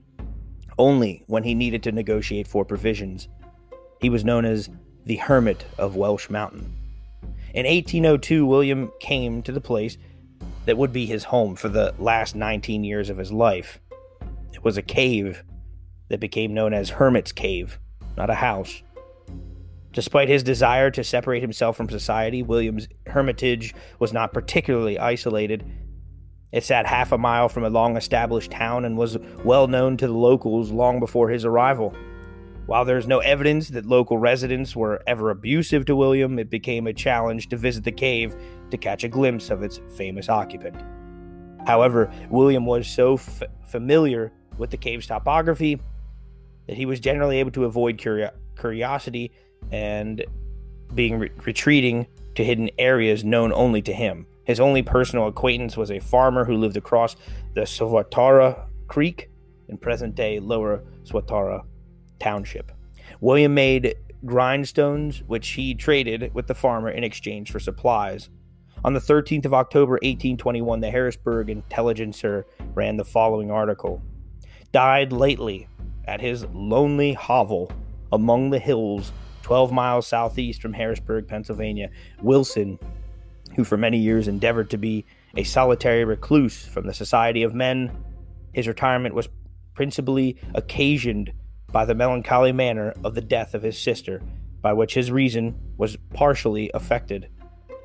only 0.79 1.25
when 1.27 1.43
he 1.43 1.55
needed 1.55 1.83
to 1.83 1.93
negotiate 1.93 2.47
for 2.47 2.65
provisions. 2.65 3.29
He 4.01 4.09
was 4.09 4.25
known 4.25 4.45
as 4.45 4.71
the 5.05 5.17
Hermit 5.17 5.65
of 5.77 5.97
Welsh 5.97 6.31
Mountain. 6.31 6.75
In 7.55 7.67
1802, 7.67 8.47
William 8.47 8.93
came 9.01 9.43
to 9.43 9.53
the 9.53 9.61
place 9.61 9.97
that 10.67 10.77
would 10.77 10.93
be 10.93 11.07
his 11.07 11.25
home 11.25 11.57
for 11.57 11.69
the 11.69 11.95
last 11.99 12.37
19 12.37 12.85
years 12.85 13.11
of 13.11 13.17
his 13.17 13.33
life. 13.33 13.81
It 14.53 14.63
was 14.63 14.77
a 14.77 14.83
cave 14.83 15.43
that 16.09 16.21
became 16.21 16.55
known 16.55 16.73
as 16.73 16.91
Hermit's 16.91 17.33
Cave, 17.33 17.79
not 18.17 18.31
a 18.31 18.35
house. 18.35 18.83
Despite 19.93 20.29
his 20.29 20.43
desire 20.43 20.91
to 20.91 21.03
separate 21.03 21.41
himself 21.41 21.77
from 21.77 21.89
society, 21.89 22.43
William's 22.43 22.89
hermitage 23.07 23.75
was 23.99 24.13
not 24.13 24.33
particularly 24.33 24.99
isolated. 24.99 25.65
It 26.51 26.65
sat 26.65 26.87
half 26.87 27.13
a 27.13 27.19
mile 27.19 27.49
from 27.49 27.65
a 27.65 27.71
long 27.71 27.97
established 27.97 28.51
town 28.51 28.85
and 28.85 28.97
was 28.97 29.19
well 29.45 29.67
known 29.67 29.97
to 29.99 30.07
the 30.07 30.15
locals 30.15 30.71
long 30.71 30.99
before 30.99 31.29
his 31.29 31.45
arrival. 31.45 31.95
While 32.67 32.85
there 32.85 32.99
is 32.99 33.07
no 33.07 33.19
evidence 33.21 33.69
that 33.71 33.87
local 33.87 34.19
residents 34.19 34.77
were 34.77 35.03
ever 35.07 35.31
abusive 35.31 35.87
to 35.87 35.97
William, 35.97 36.39
it 36.39 36.51
became 36.51 36.87
a 36.87 36.93
challenge 36.93 37.49
to 37.49 37.57
visit 37.57 37.85
the 37.85 37.93
cave 37.93 38.35
to 38.71 38.77
catch 38.77 39.05
a 39.05 39.09
glimpse 39.09 39.51
of 39.51 39.63
its 39.63 39.81
famous 39.97 40.29
occupant. 40.29 40.77
However, 41.67 42.11
William 42.31 42.67
was 42.67 42.87
so 42.87 43.15
f- 43.15 43.43
familiar 43.67 44.33
with 44.59 44.71
the 44.71 44.77
cave's 44.77 45.07
topography 45.07 45.81
that 46.67 46.77
he 46.77 46.87
was 46.87 47.01
generally 47.01 47.39
able 47.39 47.51
to 47.53 47.65
avoid 47.65 47.99
curio- 47.99 48.33
curiosity 48.59 49.33
and 49.71 50.25
being 50.95 51.19
re- 51.19 51.31
retreating 51.45 52.07
to 52.35 52.45
hidden 52.45 52.71
areas 52.79 53.25
known 53.25 53.53
only 53.53 53.83
to 53.83 53.93
him. 53.93 54.27
His 54.49 54.61
only 54.61 54.83
personal 54.83 55.27
acquaintance 55.27 55.77
was 55.77 55.91
a 55.91 55.99
farmer 55.99 56.47
who 56.47 56.57
lived 56.57 56.79
across 56.79 57.17
the 57.53 57.61
Swatara 57.61 58.67
Creek 58.87 59.31
in 59.69 59.77
present 59.77 60.15
day 60.15 60.41
Lower 60.41 60.83
Swatara 61.05 61.67
Township. 62.19 62.73
William 63.21 63.53
made 63.53 63.95
grindstones, 64.25 65.23
which 65.27 65.49
he 65.49 65.75
traded 65.75 66.33
with 66.35 66.47
the 66.47 66.55
farmer 66.55 66.89
in 66.89 67.05
exchange 67.05 67.53
for 67.53 67.61
supplies. 67.61 68.31
On 68.87 68.95
the 68.95 69.01
13th 69.01 69.45
of 69.45 69.53
October, 69.53 69.93
1821, 69.93 70.81
the 70.81 70.91
Harrisburg 70.91 71.51
Intelligencer 71.51 72.47
ran 72.75 72.97
the 72.97 73.05
following 73.05 73.51
article 73.51 74.01
Died 74.73 75.13
lately 75.13 75.69
at 76.07 76.23
his 76.23 76.47
lonely 76.55 77.13
hovel 77.13 77.71
among 78.13 78.49
the 78.49 78.59
hills 78.59 79.13
12 79.43 79.73
miles 79.73 80.07
southeast 80.07 80.63
from 80.63 80.73
Harrisburg, 80.73 81.29
Pennsylvania. 81.29 81.91
Wilson, 82.23 82.79
who 83.59 83.65
for 83.65 83.77
many 83.77 83.99
years 83.99 84.29
endeavored 84.29 84.71
to 84.71 84.79
be 84.79 85.05
a 85.37 85.43
solitary 85.43 86.05
recluse 86.05 86.65
from 86.65 86.87
the 86.87 86.95
society 86.95 87.43
of 87.43 87.53
men, 87.53 87.91
his 88.53 88.69
retirement 88.69 89.17
was 89.17 89.29
principally 89.75 90.37
occasioned 90.55 91.33
by 91.73 91.85
the 91.85 91.95
melancholy 91.95 92.53
manner 92.53 92.95
of 93.03 93.17
the 93.17 93.21
death 93.21 93.55
of 93.55 93.63
his 93.65 93.77
sister, 93.77 94.23
by 94.63 94.73
which 94.73 94.95
his 94.95 95.11
reason 95.11 95.59
was 95.77 95.97
partially 96.15 96.71
affected. 96.73 97.29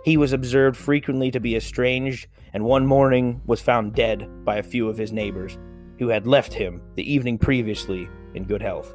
He 0.06 0.16
was 0.16 0.32
observed 0.32 0.78
frequently 0.78 1.32
to 1.32 1.40
be 1.40 1.56
estranged, 1.56 2.28
and 2.54 2.64
one 2.64 2.86
morning 2.86 3.42
was 3.48 3.60
found 3.60 3.96
dead 3.96 4.30
by 4.46 4.58
a 4.58 4.64
few 4.64 4.88
of 4.88 4.98
his 5.00 5.12
neighbors, 5.12 5.58
who 5.98 6.10
had 6.10 6.28
left 6.28 6.54
him 6.54 6.84
the 6.94 7.12
evening 7.12 7.40
previously 7.40 8.08
in 8.36 8.44
good 8.44 8.62
health. 8.62 8.94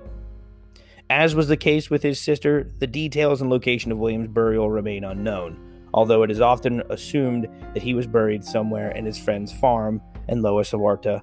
As 1.11 1.35
was 1.35 1.49
the 1.49 1.57
case 1.57 1.91
with 1.91 2.05
his 2.05 2.21
sister, 2.21 2.71
the 2.79 2.87
details 2.87 3.41
and 3.41 3.51
location 3.51 3.91
of 3.91 3.99
William's 3.99 4.29
burial 4.29 4.71
remain 4.71 5.03
unknown, 5.03 5.65
although 5.99 6.23
it 6.23 6.31
is 6.31 6.41
often 6.41 6.81
assumed 6.91 7.49
that 7.75 7.83
he 7.83 7.93
was 7.93 8.07
buried 8.07 8.45
somewhere 8.45 8.93
in 8.93 9.05
his 9.05 9.19
friend's 9.19 9.53
farm 9.53 10.01
in 10.29 10.41
Lower 10.41 10.63
Swatara 10.63 11.21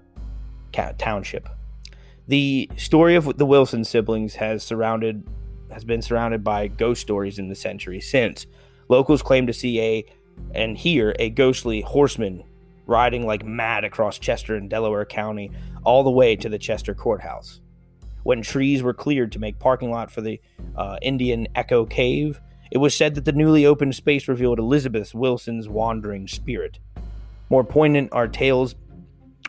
Township. 0.97 1.47
The 2.27 2.69
story 2.75 3.15
of 3.15 3.37
the 3.37 3.45
Wilson 3.45 3.85
siblings 3.85 4.35
has 4.35 4.63
surrounded 4.63 5.25
has 5.71 5.85
been 5.85 6.01
surrounded 6.01 6.43
by 6.43 6.67
ghost 6.67 6.99
stories 6.99 7.39
in 7.39 7.47
the 7.47 7.55
century 7.55 8.01
since. 8.01 8.47
Locals 8.89 9.21
claim 9.21 9.47
to 9.47 9.53
see 9.53 9.79
a 9.79 10.05
and 10.53 10.77
hear 10.77 11.15
a 11.19 11.29
ghostly 11.29 11.79
horseman 11.79 12.43
riding 12.85 13.25
like 13.25 13.45
mad 13.45 13.85
across 13.85 14.19
Chester 14.19 14.55
and 14.55 14.69
Delaware 14.69 15.05
County 15.05 15.51
all 15.85 16.03
the 16.03 16.11
way 16.11 16.35
to 16.35 16.49
the 16.49 16.59
Chester 16.59 16.93
courthouse. 16.93 17.61
When 18.23 18.41
trees 18.41 18.83
were 18.83 18.93
cleared 18.93 19.31
to 19.31 19.39
make 19.39 19.57
parking 19.57 19.89
lot 19.89 20.11
for 20.11 20.19
the 20.19 20.41
uh, 20.75 20.97
Indian 21.01 21.47
Echo 21.55 21.85
Cave, 21.85 22.41
it 22.75 22.79
was 22.79 22.93
said 22.93 23.15
that 23.15 23.23
the 23.23 23.31
newly 23.31 23.65
opened 23.65 23.95
space 23.95 24.27
revealed 24.27 24.59
Elizabeth 24.59 25.15
Wilson's 25.15 25.69
wandering 25.69 26.27
spirit. 26.27 26.77
More 27.49 27.63
poignant 27.63 28.09
are 28.11 28.27
tales 28.27 28.75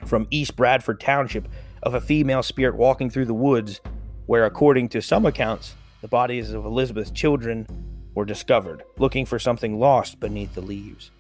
from 0.05 0.29
East 0.31 0.55
Bradford 0.55 1.01
Township 1.01 1.49
of 1.83 1.93
a 1.93 2.01
female 2.01 2.45
spirit 2.45 2.77
walking 2.77 3.11
through 3.11 3.25
the 3.25 3.35
woods, 3.35 3.81
where, 4.27 4.45
according 4.45 4.91
to 4.91 5.03
some 5.03 5.27
accounts, 5.27 5.75
the 6.03 6.07
bodies 6.07 6.53
of 6.53 6.65
Elizabeth's 6.65 7.11
children 7.11 7.67
were 8.15 8.25
discovered, 8.25 8.85
looking 8.97 9.27
for 9.27 9.41
something 9.41 9.81
lost 9.81 10.21
beneath 10.21 10.55
the 10.55 10.61
leaves. 10.61 11.11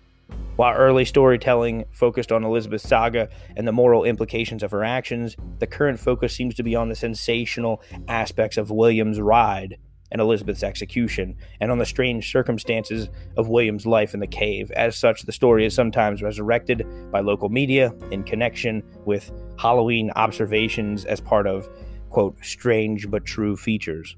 While 0.54 0.76
early 0.76 1.04
storytelling 1.04 1.86
focused 1.90 2.30
on 2.30 2.44
Elizabeth's 2.44 2.88
saga 2.88 3.30
and 3.56 3.66
the 3.66 3.72
moral 3.72 4.04
implications 4.04 4.62
of 4.62 4.70
her 4.70 4.84
actions, 4.84 5.34
the 5.58 5.66
current 5.66 5.98
focus 5.98 6.36
seems 6.36 6.54
to 6.54 6.62
be 6.62 6.76
on 6.76 6.88
the 6.88 6.94
sensational 6.94 7.82
aspects 8.06 8.56
of 8.56 8.70
William's 8.70 9.20
ride 9.20 9.78
and 10.16 10.22
Elizabeth's 10.22 10.62
execution, 10.62 11.36
and 11.60 11.70
on 11.70 11.76
the 11.76 11.84
strange 11.84 12.32
circumstances 12.32 13.10
of 13.36 13.48
William's 13.48 13.84
life 13.84 14.14
in 14.14 14.20
the 14.20 14.26
cave. 14.26 14.70
As 14.70 14.96
such, 14.96 15.24
the 15.24 15.32
story 15.32 15.66
is 15.66 15.74
sometimes 15.74 16.22
resurrected 16.22 16.86
by 17.12 17.20
local 17.20 17.50
media 17.50 17.92
in 18.10 18.24
connection 18.24 18.82
with 19.04 19.30
Halloween 19.58 20.10
observations 20.16 21.04
as 21.04 21.20
part 21.20 21.46
of, 21.46 21.68
quote, 22.08 22.42
strange 22.42 23.10
but 23.10 23.26
true 23.26 23.56
features. 23.56 24.16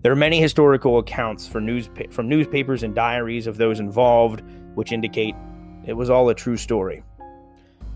There 0.00 0.10
are 0.10 0.16
many 0.16 0.40
historical 0.40 0.98
accounts 0.98 1.54
news, 1.54 1.88
from 2.10 2.28
newspapers 2.28 2.82
and 2.82 2.92
diaries 2.92 3.46
of 3.46 3.58
those 3.58 3.78
involved, 3.78 4.42
which 4.74 4.90
indicate 4.90 5.36
it 5.86 5.92
was 5.92 6.10
all 6.10 6.28
a 6.28 6.34
true 6.34 6.56
story. 6.56 7.04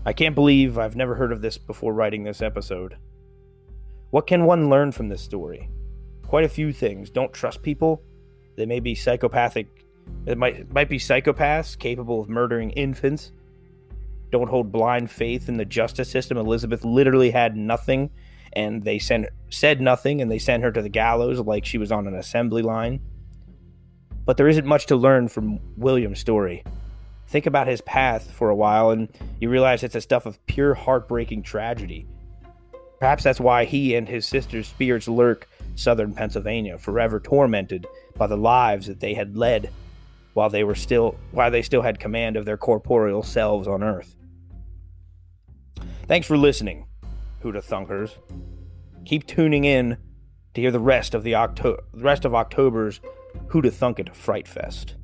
I 0.05 0.13
can't 0.13 0.35
believe 0.35 0.77
I've 0.77 0.95
never 0.95 1.15
heard 1.15 1.33
of 1.33 1.41
this 1.41 1.57
before 1.57 1.93
writing 1.93 2.23
this 2.23 2.41
episode. 2.41 2.95
What 4.11 4.25
can 4.25 4.45
one 4.45 4.69
learn 4.69 4.93
from 4.93 5.09
this 5.09 5.21
story? 5.21 5.69
Quite 6.27 6.43
a 6.43 6.49
few 6.49 6.73
things. 6.73 7.09
Don't 7.09 7.31
trust 7.31 7.61
people. 7.61 8.01
They 8.57 8.65
may 8.65 8.79
be 8.79 8.95
psychopathic. 8.95 9.67
It 10.25 10.37
might 10.37 10.71
might 10.73 10.89
be 10.89 10.99
psychopaths 10.99 11.77
capable 11.77 12.19
of 12.19 12.29
murdering 12.29 12.71
infants. 12.71 13.31
Don't 14.31 14.49
hold 14.49 14.71
blind 14.71 15.09
faith 15.09 15.47
in 15.47 15.55
the 15.57 15.65
justice 15.65 16.09
system. 16.09 16.37
Elizabeth 16.37 16.83
literally 16.83 17.31
had 17.31 17.55
nothing 17.55 18.09
and 18.53 18.83
they 18.83 18.99
sent 18.99 19.27
said 19.49 19.79
nothing 19.79 20.21
and 20.21 20.29
they 20.29 20.39
sent 20.39 20.63
her 20.63 20.71
to 20.71 20.81
the 20.81 20.89
gallows 20.89 21.39
like 21.39 21.65
she 21.65 21.77
was 21.77 21.91
on 21.91 22.07
an 22.07 22.15
assembly 22.15 22.61
line. 22.61 22.99
But 24.25 24.35
there 24.35 24.49
isn't 24.49 24.65
much 24.65 24.87
to 24.87 24.97
learn 24.97 25.29
from 25.29 25.59
William's 25.77 26.19
story. 26.19 26.63
Think 27.27 27.45
about 27.45 27.67
his 27.67 27.81
path 27.81 28.31
for 28.31 28.49
a 28.49 28.55
while 28.55 28.89
and 28.89 29.07
you 29.39 29.49
realize 29.49 29.83
it's 29.83 29.95
a 29.95 30.01
stuff 30.01 30.25
of 30.25 30.45
pure 30.45 30.73
heartbreaking 30.73 31.43
tragedy. 31.43 32.05
Perhaps 32.99 33.23
that's 33.23 33.39
why 33.39 33.63
he 33.63 33.95
and 33.95 34.09
his 34.09 34.25
sister's 34.25 34.67
spirits 34.67 35.07
lurk 35.07 35.47
southern 35.77 36.13
Pennsylvania, 36.13 36.77
forever 36.77 37.19
tormented 37.19 37.87
by 38.17 38.27
the 38.27 38.35
lives 38.35 38.87
that 38.87 38.99
they 38.99 39.13
had 39.13 39.37
led 39.37 39.71
while 40.33 40.49
they 40.49 40.63
were 40.63 40.75
still 40.75 41.15
while 41.31 41.49
they 41.49 41.61
still 41.61 41.81
had 41.81 41.99
command 41.99 42.35
of 42.35 42.45
their 42.45 42.57
corporeal 42.57 43.23
selves 43.23 43.67
on 43.67 43.83
earth. 43.83 44.15
Thanks 46.07 46.27
for 46.27 46.37
listening, 46.37 46.87
Huda 47.43 47.63
Thunkers. 47.63 48.17
Keep 49.05 49.27
tuning 49.27 49.63
in 49.63 49.97
to 50.53 50.61
hear 50.61 50.71
the 50.71 50.79
rest 50.79 51.13
of 51.13 51.23
the 51.23 51.35
Octo- 51.35 51.83
the 51.93 52.03
rest 52.03 52.25
of 52.25 52.35
October's 52.35 52.99
Huda 53.47 53.71
Thunkit 53.71 54.13
Fright 54.15 54.47
Fest. 54.47 54.95